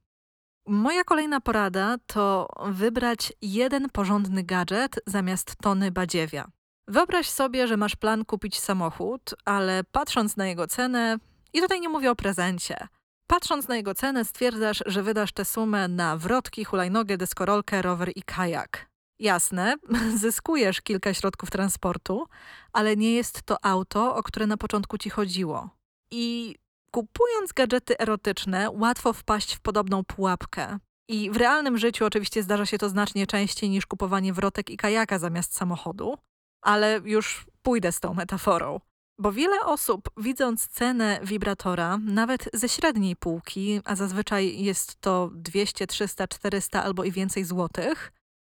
Moja 0.67 1.03
kolejna 1.03 1.41
porada 1.41 1.97
to 2.07 2.47
wybrać 2.65 3.33
jeden 3.41 3.89
porządny 3.89 4.43
gadżet 4.43 4.99
zamiast 5.07 5.55
tony 5.55 5.91
badziewia. 5.91 6.54
Wyobraź 6.87 7.29
sobie, 7.29 7.67
że 7.67 7.77
masz 7.77 7.95
plan 7.95 8.25
kupić 8.25 8.59
samochód, 8.59 9.35
ale 9.45 9.83
patrząc 9.83 10.37
na 10.37 10.47
jego 10.47 10.67
cenę, 10.67 11.17
i 11.53 11.61
tutaj 11.61 11.81
nie 11.81 11.89
mówię 11.89 12.11
o 12.11 12.15
prezencie, 12.15 12.87
patrząc 13.27 13.67
na 13.67 13.75
jego 13.75 13.95
cenę 13.95 14.25
stwierdzasz, 14.25 14.83
że 14.85 15.03
wydasz 15.03 15.33
tę 15.33 15.45
sumę 15.45 15.87
na 15.87 16.17
wrotki, 16.17 16.63
hulajnogę, 16.63 17.17
deskorolkę, 17.17 17.81
rower 17.81 18.11
i 18.15 18.23
kajak. 18.23 18.89
Jasne, 19.19 19.75
zyskujesz 20.21 20.81
kilka 20.81 21.13
środków 21.13 21.51
transportu, 21.51 22.27
ale 22.73 22.95
nie 22.95 23.13
jest 23.13 23.41
to 23.41 23.65
auto, 23.65 24.15
o 24.15 24.23
które 24.23 24.47
na 24.47 24.57
początku 24.57 24.97
ci 24.97 25.09
chodziło. 25.09 25.69
I 26.11 26.55
Kupując 26.95 27.53
gadżety 27.53 27.99
erotyczne, 27.99 28.71
łatwo 28.71 29.13
wpaść 29.13 29.55
w 29.55 29.59
podobną 29.59 30.03
pułapkę. 30.03 30.79
I 31.07 31.31
w 31.31 31.37
realnym 31.37 31.77
życiu 31.77 32.05
oczywiście 32.05 32.43
zdarza 32.43 32.65
się 32.65 32.77
to 32.77 32.89
znacznie 32.89 33.27
częściej 33.27 33.69
niż 33.69 33.85
kupowanie 33.85 34.33
wrotek 34.33 34.69
i 34.69 34.77
kajaka 34.77 35.19
zamiast 35.19 35.55
samochodu, 35.55 36.17
ale 36.65 37.01
już 37.05 37.45
pójdę 37.61 37.91
z 37.91 37.99
tą 37.99 38.13
metaforą. 38.13 38.79
Bo 39.19 39.31
wiele 39.31 39.59
osób, 39.61 40.09
widząc 40.17 40.67
cenę 40.67 41.19
wibratora, 41.23 41.97
nawet 41.97 42.49
ze 42.53 42.69
średniej 42.69 43.15
półki, 43.15 43.81
a 43.85 43.95
zazwyczaj 43.95 44.63
jest 44.63 45.01
to 45.01 45.29
200, 45.33 45.87
300, 45.87 46.27
400 46.27 46.83
albo 46.83 47.03
i 47.03 47.11
więcej 47.11 47.43
złotych, 47.43 48.11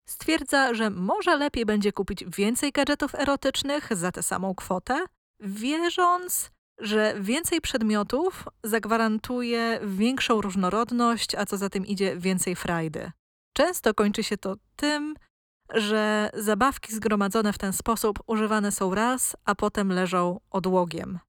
stwierdza, 0.09 0.73
że 0.73 0.89
może 0.89 1.37
lepiej 1.37 1.65
będzie 1.65 1.91
kupić 1.91 2.25
więcej 2.37 2.71
gadżetów 2.71 3.15
erotycznych 3.15 3.89
za 3.91 4.11
tę 4.11 4.23
samą 4.23 4.55
kwotę, 4.55 5.05
wierząc, 5.39 6.51
że 6.79 7.15
więcej 7.19 7.61
przedmiotów 7.61 8.47
zagwarantuje 8.63 9.79
większą 9.83 10.41
różnorodność, 10.41 11.35
a 11.35 11.45
co 11.45 11.57
za 11.57 11.69
tym 11.69 11.85
idzie 11.85 12.17
więcej 12.17 12.55
frajdy. 12.55 13.11
Często 13.53 13.93
kończy 13.93 14.23
się 14.23 14.37
to 14.37 14.55
tym, 14.75 15.15
że 15.73 16.29
zabawki 16.33 16.95
zgromadzone 16.95 17.53
w 17.53 17.57
ten 17.57 17.73
sposób 17.73 18.19
używane 18.27 18.71
są 18.71 18.95
raz, 18.95 19.35
a 19.45 19.55
potem 19.55 19.91
leżą 19.91 20.39
odłogiem. 20.51 21.19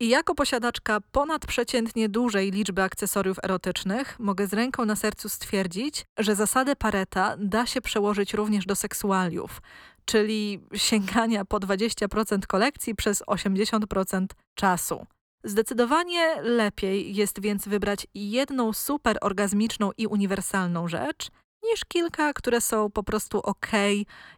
I 0.00 0.08
jako 0.08 0.34
posiadaczka 0.34 1.00
ponadprzeciętnie 1.12 2.08
dużej 2.08 2.50
liczby 2.50 2.82
akcesoriów 2.82 3.36
erotycznych, 3.42 4.20
mogę 4.20 4.46
z 4.46 4.52
ręką 4.52 4.84
na 4.84 4.96
sercu 4.96 5.28
stwierdzić, 5.28 6.04
że 6.18 6.34
zasadę 6.34 6.76
Pareta 6.76 7.36
da 7.38 7.66
się 7.66 7.80
przełożyć 7.80 8.34
również 8.34 8.66
do 8.66 8.76
seksualiów, 8.76 9.62
czyli 10.04 10.64
sięgania 10.74 11.44
po 11.44 11.60
20% 11.60 12.46
kolekcji 12.46 12.94
przez 12.94 13.22
80% 13.22 14.26
czasu. 14.54 15.06
Zdecydowanie 15.44 16.42
lepiej 16.42 17.14
jest 17.14 17.40
więc 17.40 17.68
wybrać 17.68 18.06
jedną 18.14 18.72
super 18.72 19.18
orgazmiczną 19.20 19.90
i 19.96 20.06
uniwersalną 20.06 20.88
rzecz, 20.88 21.30
niż 21.62 21.84
kilka, 21.84 22.32
które 22.32 22.60
są 22.60 22.90
po 22.90 23.02
prostu 23.02 23.38
ok 23.38 23.66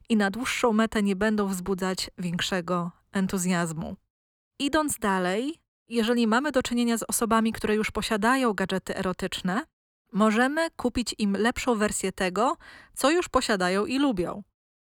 i 0.08 0.16
na 0.16 0.30
dłuższą 0.30 0.72
metę 0.72 1.02
nie 1.02 1.16
będą 1.16 1.46
wzbudzać 1.46 2.10
większego 2.18 2.90
entuzjazmu. 3.12 3.96
Idąc 4.58 4.98
dalej, 4.98 5.54
jeżeli 5.88 6.26
mamy 6.26 6.52
do 6.52 6.62
czynienia 6.62 6.98
z 6.98 7.02
osobami, 7.02 7.52
które 7.52 7.74
już 7.74 7.90
posiadają 7.90 8.52
gadżety 8.52 8.96
erotyczne, 8.96 9.64
możemy 10.12 10.70
kupić 10.70 11.14
im 11.18 11.36
lepszą 11.36 11.74
wersję 11.74 12.12
tego, 12.12 12.56
co 12.94 13.10
już 13.10 13.28
posiadają 13.28 13.86
i 13.86 13.98
lubią. 13.98 14.42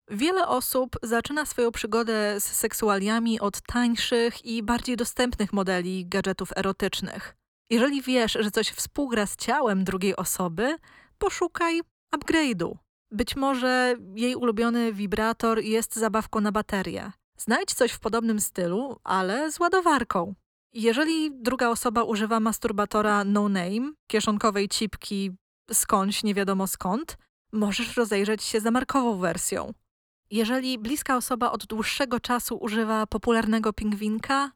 Wiele 0.10 0.48
osób 0.48 0.98
zaczyna 1.04 1.46
swoją 1.46 1.72
przygodę 1.72 2.40
z 2.40 2.44
seksualiami 2.44 3.40
od 3.40 3.62
tańszych 3.62 4.46
i 4.46 4.64
bardziej 4.64 4.98
dostępnych 4.98 5.54
modeli 5.54 6.06
gadżetów 6.08 6.50
erotycznych. 6.56 7.36
Jeżeli 7.70 8.02
wiesz, 8.02 8.38
że 8.40 8.52
coś 8.52 8.70
współgra 8.70 9.26
z 9.26 9.36
ciałem 9.36 9.84
drugiej 9.84 10.16
osoby, 10.16 10.78
poszukaj 11.18 11.82
upgrade'u. 12.18 12.78
Być 13.12 13.36
może 13.36 13.96
jej 14.16 14.36
ulubiony 14.36 14.94
wibrator 14.94 15.60
jest 15.60 15.96
zabawką 15.96 16.42
na 16.42 16.52
baterię. 16.52 17.12
Znajdź 17.38 17.74
coś 17.74 17.92
w 17.92 18.00
podobnym 18.00 18.40
stylu, 18.40 19.00
ale 19.04 19.52
z 19.52 19.60
ładowarką. 19.60 20.36
Jeżeli 20.74 21.32
druga 21.34 21.70
osoba 21.70 22.04
używa 22.04 22.40
masturbatora 22.40 23.24
no 23.24 23.50
name, 23.50 23.94
kieszonkowej 24.08 24.70
cipki 24.70 25.32
skądś, 25.72 26.24
nie 26.24 26.34
wiadomo 26.34 26.68
skąd, 26.68 27.18
możesz 27.54 27.98
rozejrzeć 27.98 28.44
się 28.44 28.60
za 28.60 28.72
markową 28.72 29.18
wersją. 29.18 29.74
Jeżeli 30.32 30.78
bliska 30.78 31.18
osoba 31.18 31.52
od 31.52 31.66
dłuższego 31.66 32.20
czasu 32.20 32.58
używa 32.58 33.08
popularnego 33.08 33.74
pingwinka, 33.74 34.52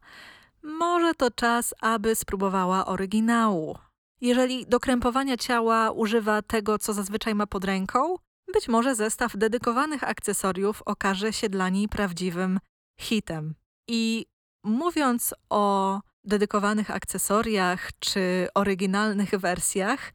może 0.62 1.14
to 1.14 1.30
czas, 1.30 1.74
aby 1.80 2.14
spróbowała 2.14 2.86
oryginału. 2.86 3.78
Jeżeli 4.20 4.66
do 4.66 4.80
krępowania 4.80 5.36
ciała 5.36 5.90
używa 5.90 6.42
tego, 6.42 6.78
co 6.78 6.92
zazwyczaj 6.92 7.34
ma 7.34 7.46
pod 7.46 7.64
ręką, 7.64 8.16
być 8.52 8.68
może 8.68 8.94
zestaw 8.94 9.36
dedykowanych 9.36 10.04
akcesoriów 10.04 10.82
okaże 10.86 11.32
się 11.32 11.48
dla 11.48 11.68
niej 11.68 11.88
prawdziwym 11.88 12.60
hitem. 13.00 13.54
I 13.88 14.26
mówiąc 14.64 15.34
o 15.50 16.00
dedykowanych 16.24 16.90
akcesoriach 16.90 17.90
czy 17.98 18.48
oryginalnych 18.54 19.30
wersjach, 19.30 20.12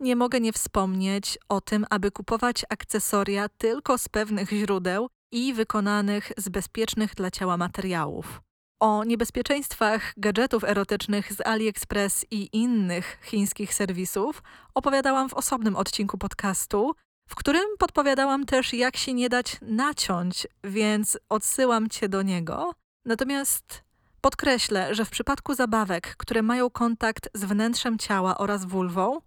nie 0.00 0.16
mogę 0.16 0.40
nie 0.40 0.52
wspomnieć 0.52 1.38
o 1.48 1.60
tym, 1.60 1.86
aby 1.90 2.10
kupować 2.10 2.64
akcesoria 2.68 3.48
tylko 3.48 3.98
z 3.98 4.08
pewnych 4.08 4.50
źródeł 4.50 5.08
i 5.32 5.54
wykonanych 5.54 6.32
z 6.36 6.48
bezpiecznych 6.48 7.14
dla 7.14 7.30
ciała 7.30 7.56
materiałów. 7.56 8.40
O 8.82 9.04
niebezpieczeństwach 9.04 10.12
gadżetów 10.16 10.64
erotycznych 10.64 11.32
z 11.32 11.40
AliExpress 11.46 12.26
i 12.30 12.48
innych 12.52 13.18
chińskich 13.22 13.74
serwisów 13.74 14.42
opowiadałam 14.74 15.28
w 15.28 15.34
osobnym 15.34 15.76
odcinku 15.76 16.18
podcastu, 16.18 16.94
w 17.28 17.34
którym 17.34 17.62
podpowiadałam 17.78 18.46
też, 18.46 18.72
jak 18.72 18.96
się 18.96 19.14
nie 19.14 19.28
dać 19.28 19.56
naciąć, 19.60 20.46
więc 20.64 21.18
odsyłam 21.28 21.88
cię 21.88 22.08
do 22.08 22.22
niego. 22.22 22.74
Natomiast 23.04 23.82
podkreślę, 24.20 24.94
że 24.94 25.04
w 25.04 25.10
przypadku 25.10 25.54
zabawek, 25.54 26.16
które 26.16 26.42
mają 26.42 26.70
kontakt 26.70 27.28
z 27.34 27.44
wnętrzem 27.44 27.98
ciała 27.98 28.38
oraz 28.38 28.64
vulwą, 28.64 29.20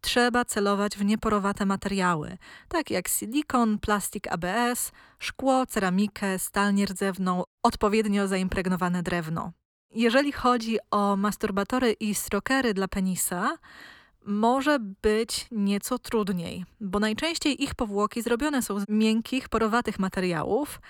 trzeba 0.00 0.44
celować 0.44 0.96
w 0.96 1.04
nieporowate 1.04 1.66
materiały, 1.66 2.38
tak 2.68 2.90
jak 2.90 3.08
silikon, 3.08 3.78
plastik 3.78 4.28
ABS, 4.28 4.92
szkło, 5.18 5.66
ceramikę, 5.66 6.38
stal 6.38 6.74
nierdzewną, 6.74 7.44
odpowiednio 7.62 8.28
zaimpregnowane 8.28 9.02
drewno. 9.02 9.52
Jeżeli 9.90 10.32
chodzi 10.32 10.78
o 10.90 11.16
masturbatory 11.16 11.92
i 11.92 12.14
strokery 12.14 12.74
dla 12.74 12.88
penisa, 12.88 13.58
może 14.24 14.78
być 15.02 15.46
nieco 15.50 15.98
trudniej, 15.98 16.64
bo 16.80 17.00
najczęściej 17.00 17.62
ich 17.62 17.74
powłoki 17.74 18.22
zrobione 18.22 18.62
są 18.62 18.80
z 18.80 18.84
miękkich, 18.88 19.48
porowatych 19.48 19.98
materiałów 19.98 20.80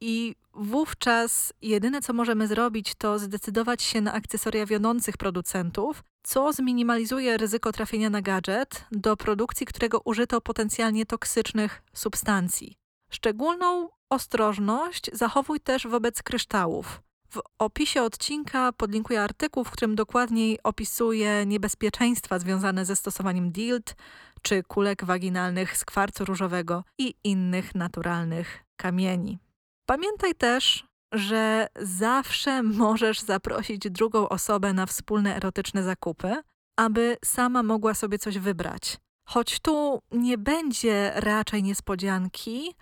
i 0.00 0.34
wówczas 0.54 1.52
jedyne 1.62 2.00
co 2.00 2.12
możemy 2.12 2.46
zrobić 2.46 2.94
to 2.94 3.18
zdecydować 3.18 3.82
się 3.82 4.00
na 4.00 4.12
akcesoria 4.12 4.66
wiodących 4.66 5.16
producentów, 5.16 6.04
co 6.22 6.52
zminimalizuje 6.52 7.36
ryzyko 7.36 7.72
trafienia 7.72 8.10
na 8.10 8.22
gadżet, 8.22 8.84
do 8.92 9.16
produkcji 9.16 9.66
którego 9.66 10.00
użyto 10.04 10.40
potencjalnie 10.40 11.06
toksycznych 11.06 11.82
substancji. 11.92 12.76
Szczególną 13.10 13.88
ostrożność 14.10 15.10
zachowuj 15.12 15.60
też 15.60 15.86
wobec 15.86 16.22
kryształów. 16.22 17.02
W 17.30 17.40
opisie 17.58 18.02
odcinka 18.02 18.72
podlinkuję 18.72 19.22
artykuł, 19.22 19.64
w 19.64 19.70
którym 19.70 19.94
dokładniej 19.94 20.58
opisuję 20.62 21.46
niebezpieczeństwa 21.46 22.38
związane 22.38 22.84
ze 22.84 22.96
stosowaniem 22.96 23.52
DILT 23.52 23.96
czy 24.42 24.62
kulek 24.62 25.04
waginalnych 25.04 25.76
z 25.76 25.84
kwarcu 25.84 26.24
różowego 26.24 26.84
i 26.98 27.14
innych 27.24 27.74
naturalnych 27.74 28.64
kamieni. 28.76 29.38
Pamiętaj 29.86 30.34
też, 30.34 30.86
że 31.12 31.66
zawsze 31.80 32.62
możesz 32.84 33.20
zaprosić 33.20 33.90
drugą 33.90 34.28
osobę 34.28 34.72
na 34.72 34.86
wspólne 34.86 35.36
erotyczne 35.36 35.82
zakupy, 35.82 36.42
aby 36.76 37.16
sama 37.24 37.62
mogła 37.62 37.94
sobie 37.94 38.18
coś 38.18 38.38
wybrać. 38.38 38.96
Choć 39.28 39.60
tu 39.60 40.02
nie 40.12 40.38
będzie 40.38 41.12
raczej 41.14 41.62
niespodzianki, 41.62 42.74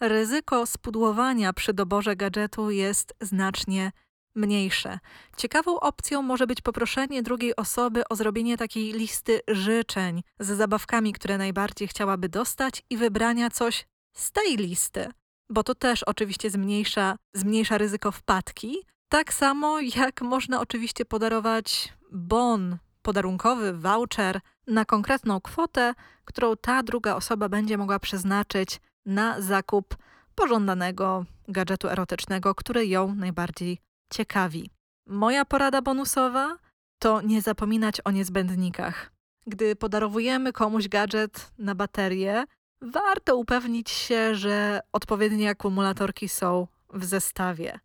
ryzyko 0.00 0.66
spudłowania 0.66 1.52
przy 1.52 1.72
doborze 1.72 2.16
gadżetu 2.16 2.70
jest 2.70 3.14
znacznie 3.20 3.92
mniejsze. 4.36 4.98
Ciekawą 5.36 5.80
opcją 5.80 6.22
może 6.22 6.46
być 6.46 6.60
poproszenie 6.60 7.22
drugiej 7.22 7.56
osoby 7.56 8.02
o 8.08 8.16
zrobienie 8.16 8.56
takiej 8.56 8.92
listy 8.92 9.40
życzeń 9.48 10.22
z 10.38 10.46
zabawkami, 10.46 11.12
które 11.12 11.38
najbardziej 11.38 11.88
chciałaby 11.88 12.28
dostać 12.28 12.82
i 12.90 12.96
wybrania 12.96 13.50
coś 13.50 13.86
z 14.12 14.32
tej 14.32 14.56
listy 14.56 15.08
bo 15.52 15.62
to 15.62 15.74
też 15.74 16.02
oczywiście 16.02 16.50
zmniejsza, 16.50 17.16
zmniejsza 17.34 17.78
ryzyko 17.78 18.12
wpadki. 18.12 18.76
Tak 19.08 19.32
samo 19.34 19.80
jak 19.96 20.22
można 20.22 20.60
oczywiście 20.60 21.04
podarować 21.04 21.92
bon 22.12 22.78
podarunkowy, 23.02 23.72
voucher 23.72 24.40
na 24.66 24.84
konkretną 24.84 25.40
kwotę, 25.40 25.94
którą 26.24 26.56
ta 26.56 26.82
druga 26.82 27.14
osoba 27.14 27.48
będzie 27.48 27.78
mogła 27.78 27.98
przeznaczyć 27.98 28.80
na 29.06 29.40
zakup 29.40 29.96
pożądanego 30.34 31.24
gadżetu 31.48 31.88
erotycznego, 31.88 32.54
który 32.54 32.86
ją 32.86 33.14
najbardziej 33.14 33.78
ciekawi. 34.12 34.70
Moja 35.06 35.44
porada 35.44 35.82
bonusowa 35.82 36.58
to 36.98 37.20
nie 37.20 37.42
zapominać 37.42 38.00
o 38.04 38.10
niezbędnikach. 38.10 39.12
Gdy 39.46 39.76
podarowujemy 39.76 40.52
komuś 40.52 40.88
gadżet 40.88 41.52
na 41.58 41.74
baterię, 41.74 42.44
warto 42.82 43.36
upewnić 43.36 43.90
się, 43.90 44.34
że 44.34 44.80
odpowiednie 44.92 45.50
akumulatorki 45.50 46.28
są 46.28 46.66
w 46.92 47.04
zestawie. 47.04 47.80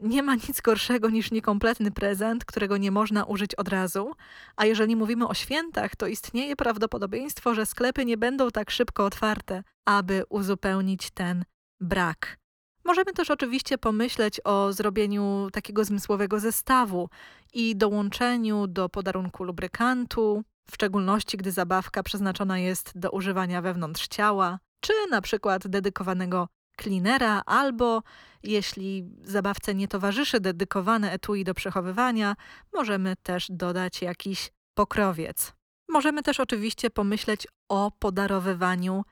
Nie 0.00 0.22
ma 0.22 0.34
nic 0.34 0.60
gorszego 0.60 1.10
niż 1.10 1.30
niekompletny 1.30 1.90
prezent, 1.90 2.44
którego 2.44 2.76
nie 2.76 2.90
można 2.90 3.24
użyć 3.24 3.54
od 3.54 3.68
razu, 3.68 4.12
a 4.56 4.66
jeżeli 4.66 4.96
mówimy 4.96 5.28
o 5.28 5.34
świętach, 5.34 5.96
to 5.96 6.06
istnieje 6.06 6.56
prawdopodobieństwo, 6.56 7.54
że 7.54 7.66
sklepy 7.66 8.04
nie 8.04 8.16
będą 8.16 8.50
tak 8.50 8.70
szybko 8.70 9.04
otwarte, 9.04 9.62
aby 9.84 10.24
uzupełnić 10.28 11.10
ten 11.10 11.44
brak. 11.80 12.38
Możemy 12.84 13.12
też 13.12 13.30
oczywiście 13.30 13.78
pomyśleć 13.78 14.40
o 14.44 14.72
zrobieniu 14.72 15.48
takiego 15.52 15.84
zmysłowego 15.84 16.40
zestawu 16.40 17.08
i 17.52 17.76
dołączeniu 17.76 18.66
do 18.66 18.88
podarunku 18.88 19.44
lubrykantu, 19.44 20.44
w 20.70 20.74
szczególności 20.74 21.36
gdy 21.36 21.52
zabawka 21.52 22.02
przeznaczona 22.02 22.58
jest 22.58 22.92
do 22.94 23.10
używania 23.10 23.62
wewnątrz 23.62 24.08
ciała, 24.08 24.58
czy 24.80 24.92
na 25.10 25.20
przykład 25.20 25.68
dedykowanego 25.68 26.48
cleanera, 26.82 27.42
albo 27.46 28.02
jeśli 28.42 29.04
zabawce 29.22 29.74
nie 29.74 29.88
towarzyszy 29.88 30.40
dedykowane 30.40 31.12
etui 31.12 31.44
do 31.44 31.54
przechowywania, 31.54 32.36
możemy 32.74 33.16
też 33.22 33.46
dodać 33.50 34.02
jakiś 34.02 34.50
pokrowiec. 34.74 35.52
Możemy 35.88 36.22
też 36.22 36.40
oczywiście 36.40 36.90
pomyśleć 36.90 37.46
o 37.68 37.90
podarowywaniu 37.98 39.04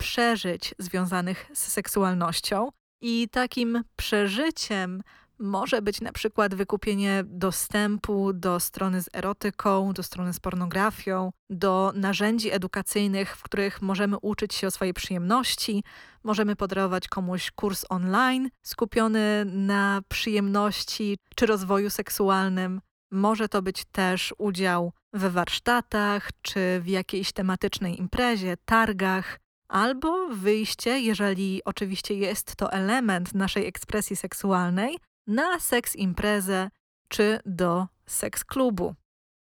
przeżyć 0.00 0.74
związanych 0.78 1.50
z 1.54 1.58
seksualnością. 1.58 2.68
I 3.00 3.28
takim 3.28 3.84
przeżyciem 3.96 5.02
może 5.38 5.82
być 5.82 6.00
na 6.00 6.12
przykład 6.12 6.54
wykupienie 6.54 7.24
dostępu 7.26 8.32
do 8.32 8.60
strony 8.60 9.02
z 9.02 9.08
erotyką, 9.12 9.92
do 9.92 10.02
strony 10.02 10.32
z 10.32 10.40
pornografią, 10.40 11.32
do 11.50 11.92
narzędzi 11.94 12.52
edukacyjnych, 12.52 13.36
w 13.36 13.42
których 13.42 13.82
możemy 13.82 14.18
uczyć 14.18 14.54
się 14.54 14.66
o 14.66 14.70
swojej 14.70 14.94
przyjemności. 14.94 15.84
Możemy 16.24 16.56
podarować 16.56 17.08
komuś 17.08 17.50
kurs 17.50 17.84
online 17.88 18.50
skupiony 18.62 19.44
na 19.44 20.02
przyjemności 20.08 21.18
czy 21.36 21.46
rozwoju 21.46 21.90
seksualnym. 21.90 22.80
Może 23.10 23.48
to 23.48 23.62
być 23.62 23.84
też 23.84 24.34
udział 24.38 24.92
we 25.12 25.30
warsztatach 25.30 26.30
czy 26.42 26.80
w 26.80 26.88
jakiejś 26.88 27.32
tematycznej 27.32 28.00
imprezie, 28.00 28.56
targach, 28.64 29.38
albo 29.68 30.28
wyjście, 30.28 31.00
jeżeli 31.00 31.62
oczywiście 31.64 32.14
jest 32.14 32.56
to 32.56 32.72
element 32.72 33.34
naszej 33.34 33.66
ekspresji 33.66 34.16
seksualnej, 34.16 34.98
na 35.26 35.60
seks 35.60 35.96
imprezę 35.96 36.70
czy 37.08 37.40
do 37.46 37.86
seks 38.06 38.44
klubu. 38.44 38.94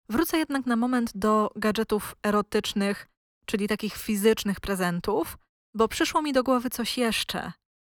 Wrócę 0.09 0.37
jednak 0.37 0.65
na 0.65 0.75
moment 0.75 1.11
do 1.15 1.49
gadżetów 1.55 2.15
erotycznych, 2.23 3.07
czyli 3.45 3.67
takich 3.67 3.97
fizycznych 3.97 4.59
prezentów, 4.59 5.37
bo 5.73 5.87
przyszło 5.87 6.21
mi 6.21 6.33
do 6.33 6.43
głowy 6.43 6.69
coś 6.69 6.97
jeszcze. 6.97 7.51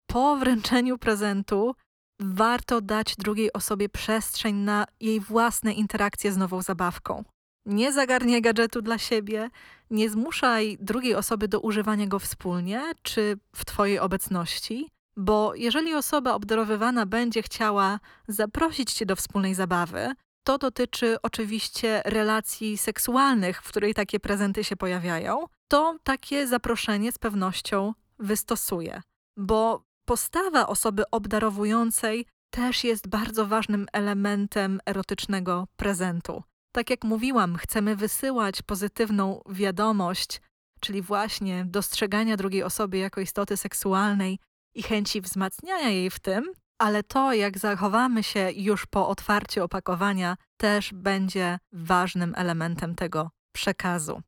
Po 0.06 0.36
wręczeniu 0.36 0.98
prezentu 0.98 1.74
warto 2.20 2.80
dać 2.80 3.16
drugiej 3.16 3.52
osobie 3.52 3.88
przestrzeń 3.88 4.56
na 4.56 4.86
jej 5.00 5.20
własne 5.20 5.72
interakcje 5.72 6.32
z 6.32 6.36
nową 6.36 6.62
zabawką. 6.62 7.24
Nie 7.66 7.92
zagarniaj 7.92 8.42
gadżetu 8.42 8.82
dla 8.82 8.98
siebie, 8.98 9.50
nie 9.90 10.10
zmuszaj 10.10 10.78
drugiej 10.80 11.14
osoby 11.14 11.48
do 11.48 11.60
używania 11.60 12.06
go 12.06 12.18
wspólnie 12.18 12.92
czy 13.02 13.38
w 13.56 13.64
Twojej 13.64 13.98
obecności, 13.98 14.90
bo 15.16 15.54
jeżeli 15.54 15.94
osoba 15.94 16.34
obdarowywana 16.34 17.06
będzie 17.06 17.42
chciała 17.42 18.00
zaprosić 18.28 18.92
Cię 18.92 19.06
do 19.06 19.16
wspólnej 19.16 19.54
zabawy, 19.54 20.14
to 20.46 20.58
dotyczy 20.58 21.16
oczywiście 21.22 22.02
relacji 22.04 22.78
seksualnych, 22.78 23.62
w 23.62 23.68
której 23.68 23.94
takie 23.94 24.20
prezenty 24.20 24.64
się 24.64 24.76
pojawiają, 24.76 25.44
to 25.68 25.96
takie 26.02 26.46
zaproszenie 26.46 27.12
z 27.12 27.18
pewnością 27.18 27.94
wystosuje, 28.18 29.02
bo 29.36 29.82
postawa 30.04 30.66
osoby 30.66 31.02
obdarowującej 31.10 32.26
też 32.50 32.84
jest 32.84 33.08
bardzo 33.08 33.46
ważnym 33.46 33.86
elementem 33.92 34.80
erotycznego 34.86 35.66
prezentu. 35.76 36.42
Tak 36.72 36.90
jak 36.90 37.04
mówiłam, 37.04 37.56
chcemy 37.56 37.96
wysyłać 37.96 38.62
pozytywną 38.62 39.40
wiadomość, 39.48 40.40
czyli 40.80 41.02
właśnie 41.02 41.64
dostrzegania 41.64 42.36
drugiej 42.36 42.62
osoby 42.62 42.98
jako 42.98 43.20
istoty 43.20 43.56
seksualnej 43.56 44.38
i 44.76 44.82
chęci 44.82 45.20
wzmacniania 45.20 45.88
jej 45.88 46.10
w 46.10 46.18
tym, 46.18 46.52
ale 46.78 47.02
to, 47.02 47.32
jak 47.32 47.58
zachowamy 47.58 48.22
się 48.22 48.50
już 48.56 48.86
po 48.86 49.08
otwarciu 49.08 49.64
opakowania, 49.64 50.36
też 50.56 50.92
będzie 50.94 51.58
ważnym 51.72 52.34
elementem 52.36 52.94
tego 52.94 53.30
przekazu. 53.52 54.22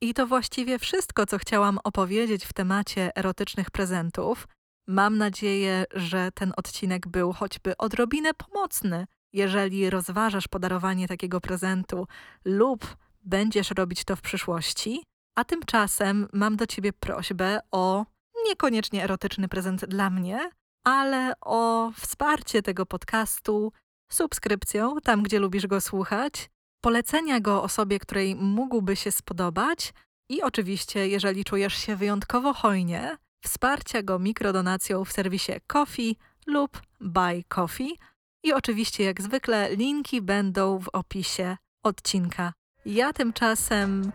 I 0.00 0.14
to 0.14 0.26
właściwie 0.26 0.78
wszystko, 0.78 1.26
co 1.26 1.38
chciałam 1.38 1.78
opowiedzieć 1.84 2.44
w 2.44 2.52
temacie 2.52 3.16
erotycznych 3.16 3.70
prezentów. 3.70 4.48
Mam 4.88 5.18
nadzieję, 5.18 5.84
że 5.94 6.30
ten 6.34 6.52
odcinek 6.56 7.08
był 7.08 7.32
choćby 7.32 7.76
odrobinę 7.76 8.34
pomocny, 8.34 9.06
jeżeli 9.32 9.90
rozważasz 9.90 10.48
podarowanie 10.48 11.08
takiego 11.08 11.40
prezentu 11.40 12.06
lub 12.44 12.96
będziesz 13.22 13.70
robić 13.70 14.04
to 14.04 14.16
w 14.16 14.20
przyszłości. 14.20 15.04
A 15.34 15.44
tymczasem 15.44 16.28
mam 16.32 16.56
do 16.56 16.66
ciebie 16.66 16.92
prośbę 16.92 17.60
o 17.70 18.06
niekoniecznie 18.50 19.04
erotyczny 19.04 19.48
prezent 19.48 19.84
dla 19.84 20.10
mnie, 20.10 20.50
ale 20.84 21.32
o 21.40 21.92
wsparcie 21.96 22.62
tego 22.62 22.86
podcastu 22.86 23.72
subskrypcją 24.12 24.96
tam, 25.04 25.22
gdzie 25.22 25.38
lubisz 25.38 25.66
go 25.66 25.80
słuchać, 25.80 26.50
polecenia 26.80 27.40
go 27.40 27.62
osobie, 27.62 27.98
której 27.98 28.36
mógłby 28.36 28.96
się 28.96 29.10
spodobać 29.12 29.92
i 30.28 30.42
oczywiście, 30.42 31.08
jeżeli 31.08 31.44
czujesz 31.44 31.74
się 31.74 31.96
wyjątkowo 31.96 32.54
hojnie, 32.54 33.16
wsparcia 33.44 34.02
go 34.02 34.18
mikrodonacją 34.18 35.04
w 35.04 35.12
serwisie 35.12 35.52
Coffee 35.66 36.16
lub 36.46 36.82
Buy 37.00 37.44
Coffee. 37.48 37.98
I 38.44 38.52
oczywiście, 38.52 39.04
jak 39.04 39.22
zwykle, 39.22 39.76
linki 39.76 40.22
będą 40.22 40.78
w 40.78 40.88
opisie 40.88 41.56
odcinka. 41.82 42.52
Ja 42.86 43.12
tymczasem 43.12 44.12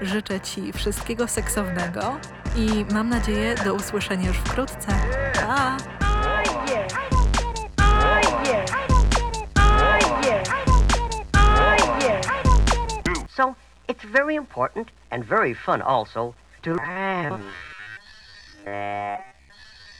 życzę 0.00 0.40
Ci 0.40 0.72
wszystkiego 0.72 1.28
seksownego 1.28 2.20
i 2.56 2.84
mam 2.94 3.08
nadzieję 3.08 3.54
do 3.64 3.74
usłyszenia 3.74 4.28
już 4.28 4.36
wkrótce. 4.36 4.94
Pa! 5.34 5.76
So 13.36 13.54
it's 13.88 14.04
very 14.04 14.34
important 14.34 14.88
and 15.10 15.24
very 15.24 15.54
fun 15.54 15.82
also 15.82 16.34
to. 16.62 16.76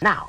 Now, 0.03 0.27